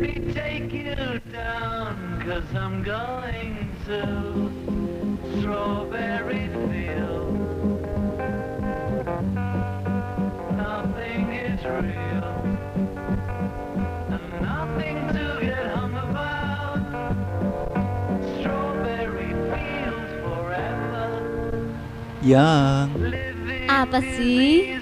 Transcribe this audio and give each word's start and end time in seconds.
me 0.00 0.32
take 0.32 0.72
you 0.72 1.20
down, 1.32 2.22
cause 2.24 2.48
I'm 2.56 2.82
going 2.82 3.68
to 3.86 4.00
Strawberry 5.38 6.48
Field. 6.68 7.36
Nothing 10.56 11.24
is 11.32 11.60
real, 11.64 12.32
and 14.08 14.26
nothing 14.40 14.96
to 15.12 15.24
get 15.40 15.66
hung 15.76 15.94
about. 15.94 16.80
Strawberry 18.38 19.32
Fields 19.50 20.12
forever. 20.24 21.06
Yang, 22.22 22.88
Apa 23.68 23.98
sih? 24.16 24.78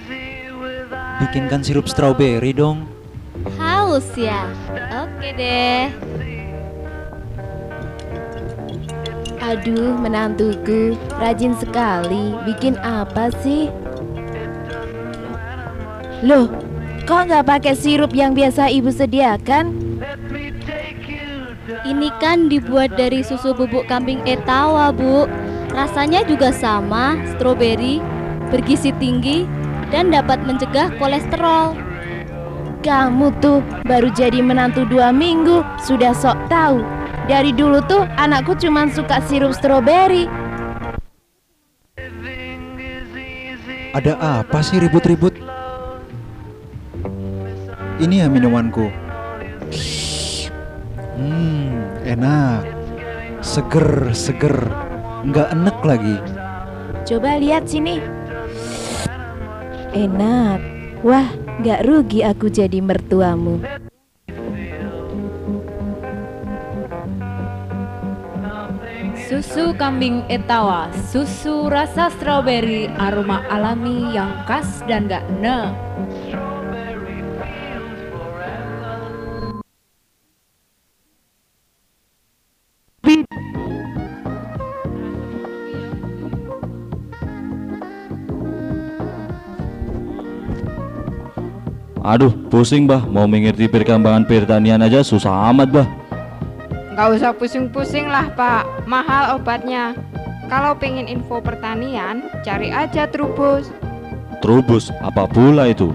bikinkan 1.21 1.61
sirup 1.61 1.85
strawberry 1.85 2.49
dong. 2.51 2.85
Haus 3.91 4.15
ya? 4.15 4.47
Oke 5.03 5.35
deh. 5.35 5.91
Aduh, 9.43 9.99
menantuku 9.99 10.95
rajin 11.19 11.51
sekali. 11.59 12.31
Bikin 12.47 12.79
apa 12.79 13.35
sih? 13.43 13.67
Loh, 16.23 16.47
kok 17.03 17.27
nggak 17.27 17.43
pakai 17.43 17.75
sirup 17.75 18.15
yang 18.15 18.31
biasa 18.31 18.71
ibu 18.71 18.95
sediakan? 18.95 19.75
Ini 21.83 22.09
kan 22.23 22.47
dibuat 22.47 22.95
dari 22.95 23.27
susu 23.27 23.51
bubuk 23.51 23.91
kambing 23.91 24.23
etawa, 24.23 24.95
Bu. 24.95 25.27
Rasanya 25.75 26.23
juga 26.23 26.55
sama, 26.55 27.19
stroberi, 27.35 27.99
bergizi 28.55 28.95
tinggi, 29.03 29.43
dan 29.91 30.15
dapat 30.15 30.39
mencegah 30.47 30.95
kolesterol. 30.95 31.90
Kamu 32.81 33.29
tuh 33.37 33.61
baru 33.85 34.09
jadi 34.09 34.41
menantu 34.41 34.89
dua 34.89 35.13
minggu, 35.13 35.61
sudah 35.85 36.17
sok 36.17 36.33
tahu. 36.49 36.81
Dari 37.29 37.53
dulu 37.53 37.77
tuh 37.85 38.09
anakku 38.17 38.57
cuma 38.57 38.89
suka 38.89 39.21
sirup 39.29 39.53
stroberi. 39.53 40.25
Ada 43.93 44.17
apa 44.17 44.65
sih 44.65 44.81
ribut-ribut? 44.81 45.37
Ini 48.01 48.25
ya 48.25 48.27
minumanku. 48.33 48.89
Hmm, 51.21 51.85
enak. 52.01 52.65
Seger, 53.45 54.09
seger. 54.09 54.57
Nggak 55.21 55.53
enek 55.53 55.77
lagi. 55.85 56.17
Coba 57.05 57.37
lihat 57.37 57.69
sini. 57.69 58.01
Enak. 59.93 60.57
Wah, 61.05 61.29
nggak 61.61 61.85
rugi 61.85 62.25
aku 62.25 62.49
jadi 62.49 62.81
mertuamu. 62.81 63.61
Susu 69.29 69.71
kambing 69.77 70.25
etawa, 70.27 70.89
susu 71.13 71.69
rasa 71.69 72.09
stroberi, 72.17 72.89
aroma 72.97 73.45
alami 73.47 74.09
yang 74.11 74.41
khas 74.49 74.81
dan 74.89 75.05
gak 75.05 75.23
ne. 75.37 75.69
Aduh, 92.01 92.33
pusing 92.49 92.89
bah, 92.89 93.05
mau 93.05 93.29
mengerti 93.29 93.69
perkembangan 93.69 94.25
pertanian 94.25 94.81
aja 94.81 95.05
susah 95.05 95.53
amat 95.53 95.69
bah. 95.69 95.87
Nggak 96.97 97.09
usah 97.13 97.31
pusing-pusing 97.37 98.09
lah 98.09 98.33
pak, 98.33 98.65
mahal 98.89 99.37
obatnya. 99.37 99.93
Kalau 100.49 100.73
pengen 100.73 101.05
info 101.05 101.37
pertanian, 101.45 102.25
cari 102.41 102.73
aja 102.73 103.05
Trubus. 103.05 103.69
Trubus, 104.41 104.89
apa 105.05 105.29
pula 105.29 105.69
itu? 105.69 105.93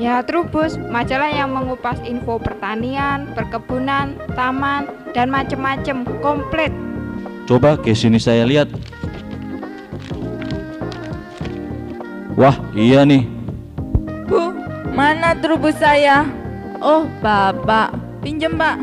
Ya 0.00 0.24
Trubus, 0.24 0.80
majalah 0.88 1.28
yang 1.28 1.52
mengupas 1.52 2.00
info 2.08 2.40
pertanian, 2.40 3.28
perkebunan, 3.36 4.16
taman, 4.32 4.88
dan 5.12 5.28
macem-macem, 5.28 6.08
komplit. 6.24 6.72
Coba 7.44 7.76
ke 7.76 7.92
sini 7.92 8.16
saya 8.16 8.48
lihat. 8.48 8.72
Wah, 12.40 12.56
iya 12.72 13.04
nih. 13.04 13.35
Mana 14.96 15.36
trubus 15.36 15.76
saya? 15.76 16.24
Oh, 16.80 17.04
Bapak, 17.20 17.92
pinjem, 18.24 18.56
Pak. 18.56 18.80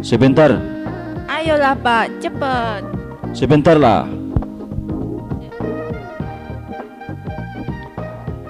Sebentar, 0.00 0.56
Ayolah, 1.28 1.76
Pak, 1.76 2.08
cepet. 2.24 2.80
sebentar 3.36 3.76
lah. 3.76 4.08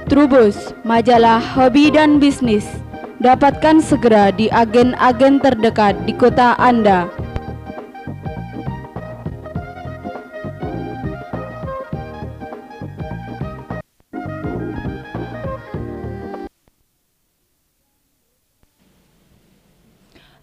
Trubus, 0.07 0.71
majalah 0.87 1.43
hobi 1.43 1.91
dan 1.91 2.23
bisnis. 2.23 2.71
Dapatkan 3.19 3.83
segera 3.83 4.31
di 4.31 4.47
agen-agen 4.51 5.43
terdekat 5.43 5.99
di 6.07 6.15
kota 6.15 6.55
Anda. 6.55 7.11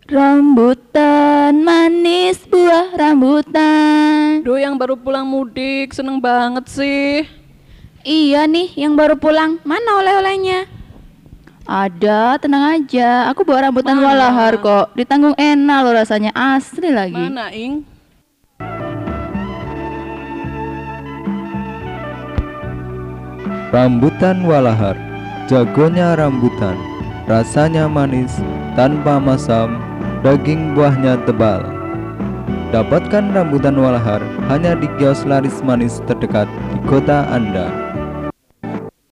Rambutan 0.10 1.62
manis 1.62 2.42
buah 2.50 2.98
rambutan. 2.98 4.42
Duh, 4.42 4.58
yang 4.58 4.74
baru 4.74 4.98
pulang 4.98 5.22
mudik, 5.30 5.94
seneng 5.94 6.18
banget 6.18 6.66
sih. 6.66 7.30
Iya 8.02 8.50
nih, 8.50 8.74
yang 8.74 8.98
baru 8.98 9.22
pulang. 9.22 9.62
Mana 9.62 10.02
oleh-olehnya? 10.02 10.66
Ada, 11.70 12.42
tenang 12.42 12.82
aja. 12.82 13.30
Aku 13.30 13.46
bawa 13.46 13.70
rambutan 13.70 14.02
Mana? 14.02 14.10
walahar 14.10 14.58
kok. 14.58 14.98
Ditanggung 14.98 15.38
enak 15.38 15.78
loh 15.86 15.94
rasanya 15.94 16.34
asli 16.34 16.90
lagi. 16.90 17.14
Mana, 17.14 17.54
Ing? 17.54 17.86
Rambutan 23.70 24.42
walahar, 24.42 24.98
jagonya 25.46 26.18
rambutan, 26.18 26.74
rasanya 27.30 27.86
manis, 27.86 28.42
tanpa 28.74 29.22
masam, 29.22 29.78
daging 30.20 30.76
buahnya 30.76 31.16
tebal. 31.24 31.64
Dapatkan 32.76 33.34
rambutan 33.34 33.80
walahar 33.80 34.22
hanya 34.52 34.76
di 34.76 34.86
kios 35.00 35.24
laris 35.26 35.64
manis 35.64 36.04
terdekat 36.06 36.46
di 36.76 36.78
kota 36.86 37.26
Anda. 37.32 37.79